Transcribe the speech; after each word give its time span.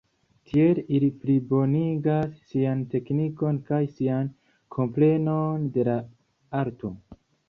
Tiel 0.51 0.79
ili 0.99 1.07
plibonigas 1.23 2.31
sian 2.53 2.81
teknikon 2.93 3.59
kaj 3.67 3.81
sian 3.99 4.31
komprenon 4.77 5.69
de 5.77 5.85
la 5.89 5.99
arto. 6.63 6.91